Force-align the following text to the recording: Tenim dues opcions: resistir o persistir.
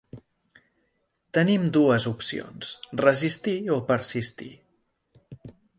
Tenim 1.39 1.67
dues 1.77 2.09
opcions: 2.13 2.73
resistir 3.05 3.57
o 3.79 3.83
persistir. 3.93 4.53